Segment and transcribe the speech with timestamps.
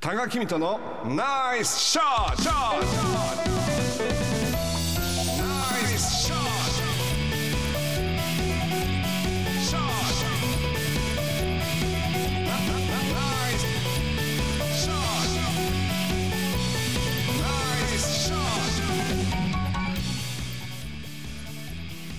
[0.00, 2.44] 多賀君とのナイスショット
[5.36, 5.58] ナ
[5.92, 6.40] イスショッ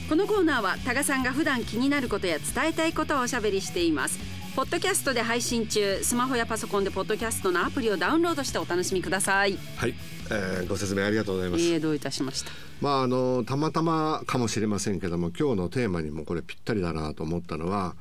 [0.07, 9.57] このコーナーは多賀さんが普段気になることや伝えたいことをおしゃべりしていますポッドキャストで配信中スマホやパソコンでポッドキャストのアプリをダウンロードしてお楽しみください。
[9.77, 9.93] はい、
[10.29, 11.63] えー、ご説明ありがとうございます。
[11.63, 12.51] えー、どういたしました？
[12.81, 17.95] まああのたまたまかもしれませんけども今日のテーマにもこれぴったりだなと思ったのは、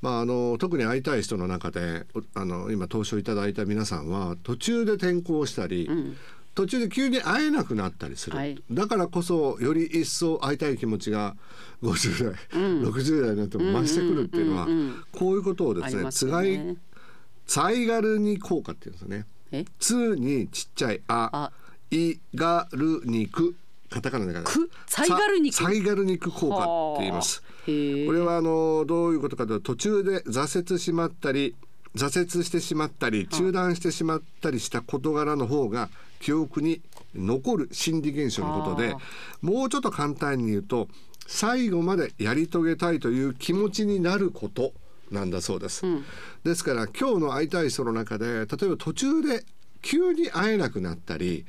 [0.00, 5.88] まあ、あの特に会いたい人の中でおあの今投資をいただいた皆さんは途中で転校したり、
[6.54, 8.62] 途中で急に会えなくなったりする、はい。
[8.70, 11.34] だからこそより一層会いたい気持ちが
[11.82, 14.66] 50代、60代になっても増してくるっていうのは、
[15.12, 16.76] こういうことをですねつがね
[17.46, 19.26] サイガルニ効果っていうんですよね。
[19.50, 19.64] え？
[19.78, 21.52] つにちっちゃいああ。
[21.90, 23.54] いがる肉
[23.90, 24.70] カタカナだからく？
[24.86, 27.42] サイガル肉ササイガル肉効果って言います。
[27.66, 31.54] これはあのどういうことかというと途中で挫折しまったり
[31.94, 35.90] 挫折してしまったり中断してしまったりした事柄の方が
[36.20, 36.80] 記憶に
[37.14, 38.98] 残る心理現象のことであ
[39.42, 40.88] もうちょっと簡単に言うと
[41.26, 44.72] 最後までやり遂げたいという気持ちになること
[45.10, 45.84] なんだそうです。
[46.42, 49.44] ですから今日の会いたい人の中で例えば途中で
[49.82, 51.44] 急に会えなくなったり、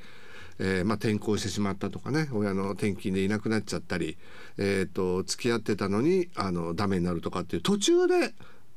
[0.60, 4.18] えーまあ、転校してしまったとかね親の転勤でいなくなっちゃったり、
[4.58, 8.34] えー、と付き合ってたのにあのダメになるとかっていう途中で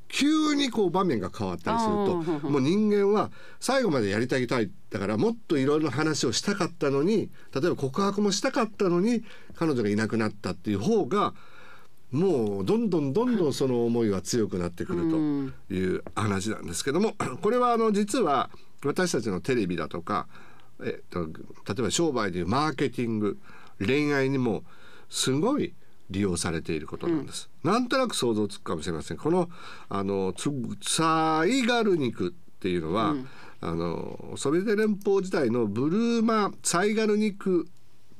[0.08, 1.92] 急にこう場面が変わったりする
[2.40, 11.34] ともう人間は最後までやりたいたいだからもっといろいろな話をしたかったのに例えば告白もしたかったのに彼女がいなくなったっていう方が
[12.12, 15.10] もうどんどんどんどんその思いが強くなってくる
[15.68, 18.50] という話なんですけども これはあの実は
[18.84, 20.28] 私たちのテレビだとか、
[20.82, 23.38] えっと、例えば商売でいうマーケティング
[23.84, 24.62] 恋愛にも
[25.10, 25.74] すごい
[26.10, 27.50] 利用されていることなんです。
[27.64, 29.16] なんとなく想像つくかもしれません。
[29.16, 29.48] この
[29.88, 30.50] あのつ
[30.82, 33.14] サイガル肉っていうのは、
[33.60, 37.68] あのソビエト連邦時代のブルーマサイガル肉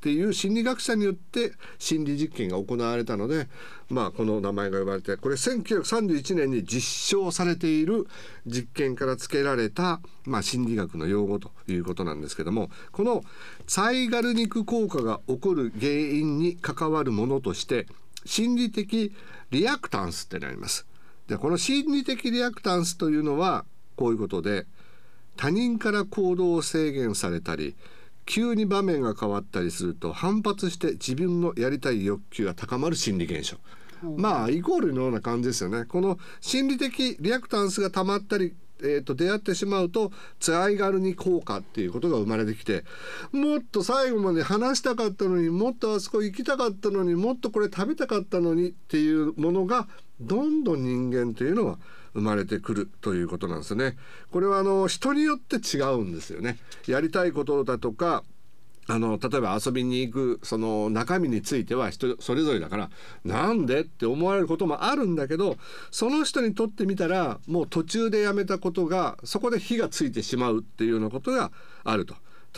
[0.07, 3.49] っていう心理学者によって心理実験が行われたので、
[3.89, 8.07] まあ、この名前が呼ばれてこれ1931年に実証されている
[8.45, 13.21] 実験から付けられた、まあ、心理学の用語ということなんですけどもこの
[13.67, 17.85] サイガル肉効果が起こる原因に関わるものとして
[18.23, 19.13] 心理的
[19.51, 20.85] リアクタンスってなります。
[21.27, 23.65] でこの心理的リアクタンスというのは
[23.97, 24.67] こういうことで
[25.35, 27.75] 他人から行動を制限されたり
[28.27, 33.57] 急に場面が変わったりすると反発して自分のやりたい欲求が高まる心理現象。
[34.15, 35.85] まあイコールのような感じですよね。
[35.85, 42.83] この心理的リアクタンスが溜まったり、えー、と出会ってしまうとツアイガルに効果っていうことが生まれてきて
[43.31, 49.87] もっと最後まで話したかったのにもっとあそこ行きたかったのにもっとこれ食べたかったのにっていうものが
[50.21, 51.79] どんどん人間というのは
[52.13, 53.97] 生まれてくるということなんですね。
[54.31, 56.57] これはあの人によって違うんですよね。
[56.87, 58.23] やりたいことだとか
[58.89, 62.89] あの例えば遊びに行くその中身については人それぞれだから
[63.25, 65.57] なんでって思われることもあるんだけど
[65.91, 71.51] その人にとってみたらもう途中でやめたことがそこで火がついてしまうっていうようなことが
[71.83, 72.15] あると。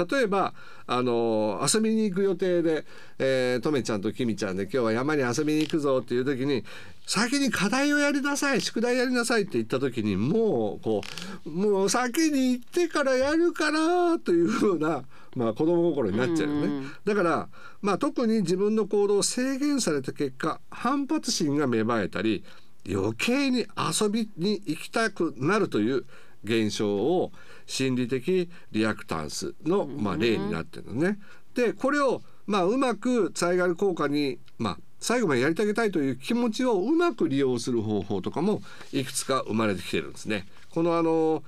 [0.09, 0.53] 例えば
[0.87, 2.85] あの遊びに行く予定で、
[3.17, 6.63] えー、とめちゃんときみちゃんで今日は山に遊びに行くぞっていう時に
[7.05, 11.01] 先に課題をやりなさい宿題やりなさいって言った時にもうこ
[11.45, 15.03] うもう先に行ってからやるからというふうな、
[15.35, 16.87] まあ、子供心になっちゃうよね。
[17.05, 17.49] だから、
[17.81, 22.43] まあ、特に自分の行動を制限された結果反発心が芽生えたり
[22.87, 26.05] 余計に遊びに行きたくなるという
[26.43, 27.31] 現象を
[27.69, 31.19] 心理的リアクタンスの、まあ、例になってるのね。
[31.53, 40.47] でこれを、まあ、うまくサイガル効果に、まあ、最後までやり遂げたいという気持ちをうまく利用する方法とかもいくつか生まれてきてるんですね。
[40.71, 41.43] このあの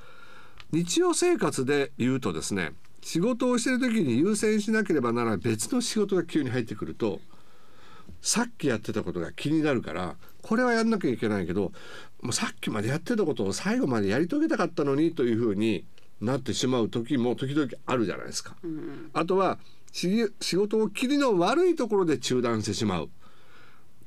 [0.71, 7.19] 日常生活で言うとですね仕事をしてる時に優先しなければならない別の仕事が急に入ってくると
[8.21, 11.71] さっきやってたことが気になるからこれはやんなきゃいけないけど
[12.21, 15.85] もうさっきまでやってたことを最後までやり遂げたかったのにというふうに
[16.21, 18.55] なってしまう時も時々あるじゃないですか。
[19.13, 19.57] あとは
[19.91, 23.09] し仕事を切りの悪いところで中断してしまう。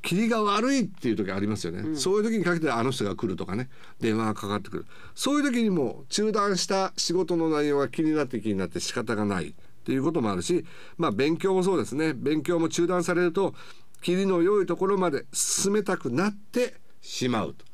[0.00, 3.70] 切りが悪いっていう時ありますよね、そういう時にかけてあの人が来るとかね。
[4.00, 4.86] 電話がかかってくる。
[5.14, 9.48] そういう時にも中断した仕事の内容が気になって気になって仕方がない。
[9.48, 9.52] っ
[9.84, 10.64] ていうこともあるし
[10.96, 12.14] まあ勉強もそうですね。
[12.14, 13.54] 勉強も中断されると
[14.00, 17.64] 切りの良いところまで進めたくなってしまうと。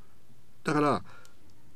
[0.64, 1.04] だから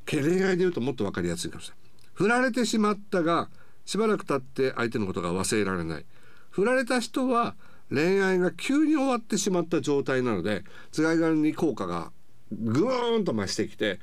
[0.06, 1.83] 恋愛で言うともっと分かりやすいかもしれない
[2.14, 3.48] 振られてしまったが
[3.84, 6.06] しばらく経って相手のことが忘れられない。
[6.50, 7.56] 振られた人は
[7.90, 12.12] 恋愛が急に終わってしまった状態なのでつがいがに効果が
[12.52, 13.98] ぐーんと増してきて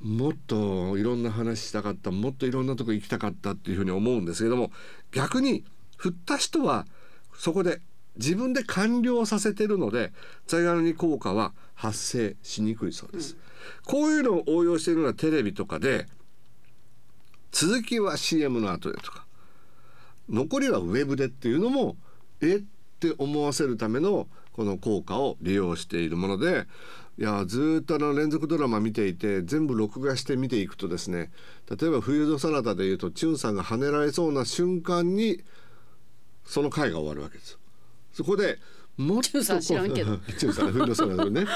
[0.00, 4.70] もっといろんな話したかったもっといろんなとこ行きたかったっていうふうに思うんですけども
[5.12, 5.64] 逆に
[5.96, 6.86] 振った人は
[7.34, 7.80] そこで
[8.16, 10.12] 自分で完了させてるので
[10.46, 13.36] 在ガに効果は発生しにくいそうです、
[13.86, 16.06] こういうのを応用しているのはテレビとかで
[17.52, 19.26] 続きは CM の後でとか
[20.28, 21.96] 残りはウェブでっていうのも
[22.40, 22.58] えっ
[23.00, 26.66] て思わせるためのこの効果を利用しているもので
[27.18, 31.30] いやずっとあの連続ドラマ見ていて全部録画して見ていくとですね
[31.68, 35.42] 例えば「冬のそなた」でいうとチュンさんが跳ねられそうな瞬間に
[36.44, 37.58] その回が終わるわけです。
[38.12, 38.58] そこで
[38.98, 40.16] もっとチュンさん知らんけど。
[40.38, 41.46] チ ュンさん冬のそなたのね。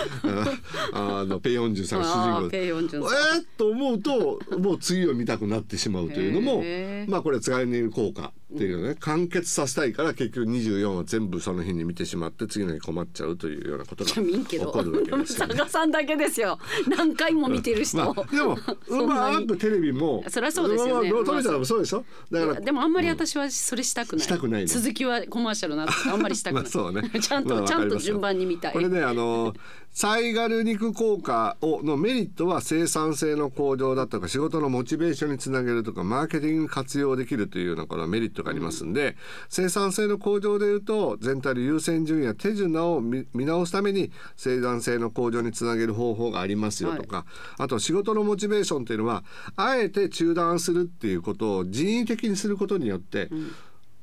[0.92, 2.50] ああのペヨンジュさん主人公。
[2.50, 6.62] ペヨンジュえー、と思うともう次を見たくなってしまうというのも
[7.08, 14.66] まあこれ使いにいる効果っていうのね、完結させたいから結局24は全部その日に見てしまって次の日困っちゃうというようなことが起ど。
[14.70, 15.54] こるわけですよね。
[15.68, 16.58] さんだけですよ。
[16.86, 18.58] 何回も見てる人、まあ、でも
[18.88, 21.10] うんまくテレビもそりゃそうですよね。
[21.10, 22.04] まあまあトミちゃんもそうでしょ？
[22.30, 24.66] だからでもあんまり私はそれしたくない,、したくないね。
[24.66, 28.72] 続きはコマーシャルなあんまりしたくない、 まあそうねちゃんと、まあちゃんと順番に見たい。
[28.72, 29.54] これねあの
[29.94, 39.16] サイガル肉効果をのメリットは生産性の向上だとか仕事のモチベーションにつなげるとかマーケティングに活用できるというようなこのメリットがありますんで、
[39.50, 47.26] 生産性の向上でいうと全体の優先順位や手順を見見直すために生産性の向上につなげる方法がありますよとか、
[47.58, 49.24] あと仕事のモチベーションというのは
[49.56, 53.28] あえて中断するっていうことを人為的にすることによって、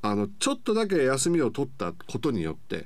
[0.03, 2.85] あのちょっとだけ休みを取ったことによって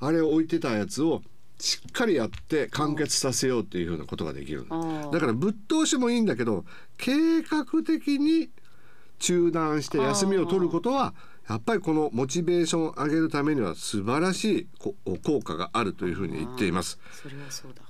[0.00, 1.22] あれを置いてたやつを
[1.58, 4.66] しっかりやって完結させようっていうふうなことができる
[5.12, 6.64] だからぶっ通しもいいんだけど
[6.98, 8.50] 計画的に
[9.20, 11.14] 中断して休みを取ることは
[11.48, 14.94] やっぱりこのモチベーションを上げるためには素晴らしいこ
[15.24, 16.98] 効果があるというふうに言っています。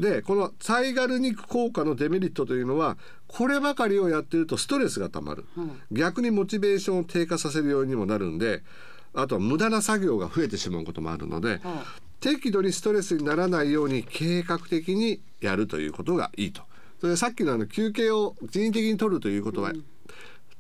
[0.00, 2.96] でこのサイガル肉効果のデメリットというのは
[3.26, 5.46] こればかりをやってるとストレスがたまる、
[5.90, 8.62] 逆にモチベーションを低下させるようにもなるんで
[9.14, 11.85] あとは無駄な作業が増えてしまうこともあるので、は
[12.20, 16.62] 適度にストレスにならないように計画的にやるということがいいと。
[17.00, 19.73] それでさっきのあの休憩を人為的に取るということは、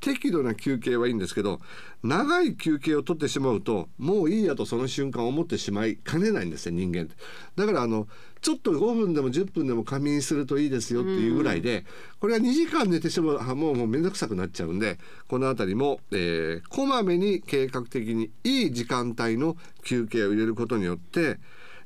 [0.02, 1.60] 適度な休憩はいいんですけど
[2.02, 7.14] 長い休憩を取ってしまうともういいやとその瞬間思ってしまいかねないんですね人間って。
[7.54, 8.08] だからあの
[8.40, 11.84] ちょっと5分でも10分でも仮眠するといいですよっていうぐらいで、
[12.18, 21.38] これは2時間寝てしまうあもうもう面倒くさくなっちゃうんでこの辺りも、えーこまめに計画的にいい時間帯の休憩を入れることによって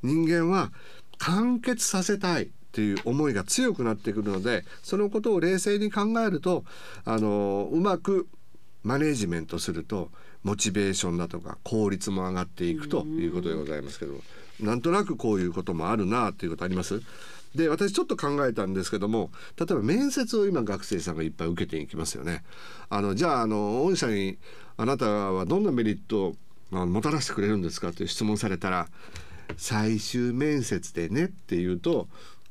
[0.03, 0.73] 人間は
[1.19, 2.51] 完結させたい。
[2.76, 6.62] っていう思いが強くなってくるのでそのことを冷静に考えると
[7.06, 8.28] あのうまく
[8.82, 10.11] マネージメントすると
[10.43, 14.12] モチベーションだとか効率も上がっていくということでございますけど
[14.61, 17.00] なんとなくこういうこともあるなっていうことあります？
[17.55, 22.44] で私ちょっと考えたんですけども例えば面接を今学生さんがいっぱい受けていきますよね。
[22.90, 24.37] あのじゃああの御社に
[24.76, 26.37] あなたはどんなメリットを
[26.70, 28.88] まあもたらしてくれるんですかという質問されたら
[29.56, 32.08] 最終面接でねって言うと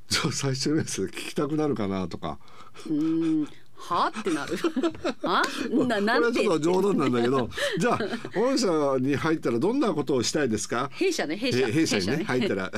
[0.10, 2.38] じゃあ最終面接聞きたくなるかなとか。
[2.88, 3.48] うーん。
[3.78, 4.58] はってなる。
[5.24, 5.44] あ？
[5.88, 7.50] ななこれはちょっと冗談なんだけど。
[7.78, 8.00] じゃあ
[8.36, 8.68] 御社
[9.00, 12.72] に入ったらどんなことをしたいですか弊社ね弊社え弊社にね入ったら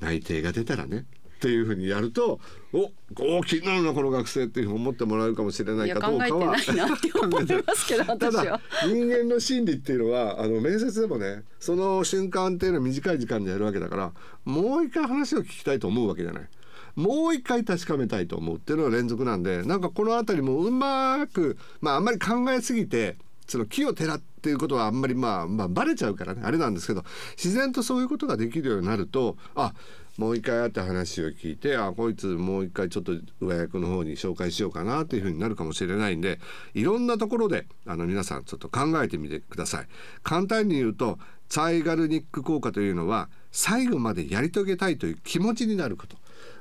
[0.00, 1.06] 内定が出たらね
[1.44, 2.40] っていうふうにやると
[2.72, 2.90] お
[3.38, 14.12] お気になるなこの学生っていうふうに思ってもらえるかもしれないかどうかは考えてないなって思いますけどただ人間の心理っていうのはあの面接でもねその瞬間っていうのは短い時間でやるわけだから
[14.46, 16.48] もう一回話を聞きたいと思うわけじゃない。
[16.96, 23.16] もう一回確かめたいと思うっていうのは連続なんでなんかこの辺りもうまくまああんまり考えすぎて
[23.48, 27.04] その木をてらっていうことはあんまりまあまあバレちゃうからねあれなんですけど
[27.36, 29.72] 自然とそういうことができるようになるとあ
[30.16, 36.38] もう一回会って話を聞いてあこいつもう一回ちょっと上役の方に紹介しようかなっていうふうになるかもしれないんで
[36.74, 39.86] いろんなところであの皆さんちょっと考えてみてください。
[40.22, 46.16] 簡単に言うとサイガルニック効果というのは最後までやり遂げたいという気持ちになること。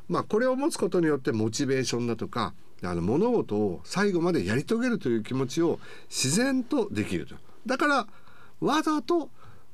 [0.08, 7.36] まあこれを持つことによってモチベーションだとかあの物事を最後までやり遂げるという気持ちを自然とできると。
[7.65, 8.08] だから
[8.60, 9.29] わざと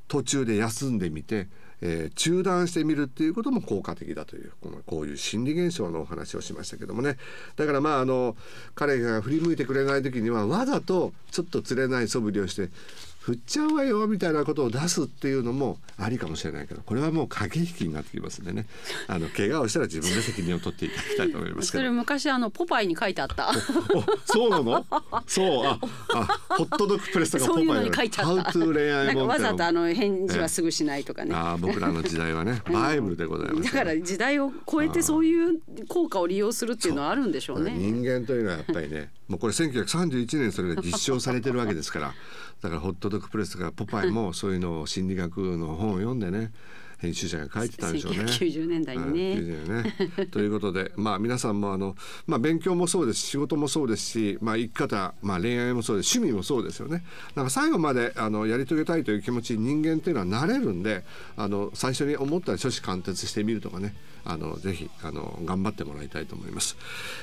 [0.07, 1.47] 途中で休んでみて、
[1.81, 7.17] えー中断してみるっていうことも効果的だというこのこういう心理現象のお話をしましたけどもね。
[7.55, 8.35] だからまああの
[8.75, 12.69] 彼が振り向いてくれない時にはわざとちょっと釣れない素振りをして
[13.29, 18.65] 「振っちゃうわよみたいなことを出すっていうのもありかもしれないけどこれはもう駆け引きになってきますんでね
[19.07, 23.51] あの怪我をしたら自分で責任を取っていただきたいと思いますけどそれ昔あのポパイに書いてあった。
[23.93, 24.83] おそうなの？
[25.27, 25.79] そうあ
[26.15, 28.57] あ ホットドッグプレスとかポパイに書いてあった。
[28.57, 31.35] なんかわざとあの返事はすぐしないとかね。
[31.35, 37.75] あー僕らの時代はねバイブルでございますだから時代を超えてそういう効果を利用するっていうのはあるんでしょうね。
[37.77, 42.13] 人間というのはやっぱりねもうこれ1931年それが実証されてるわけですから
[42.61, 46.51] だからホットドプレスとかポパイもそういうのを心理学の本を読んでね
[46.99, 48.19] 編集者が書いてたんでしょうね。
[48.23, 49.19] 1990年代にね。
[49.35, 49.83] 90年
[50.17, 51.95] ね ということでまあ皆さんもあの、
[52.27, 57.03] まあ、勉強もそうですし仕事もそうですし、まあ、生き方、まあ、恋愛もそうです趣味もそうですよね。
[57.35, 61.05] なんか最後まであのやり遂げたいという気持ちに人間っていうのはなれるんで
[61.37, 63.95] あの最初に思ったら初子貫徹してみるとかね
[64.25, 66.75] あのぜひあの頑張ってもらいたいと思います。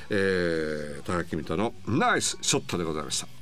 [0.09, 3.36] えー、高木美斗のナイスショットでございました。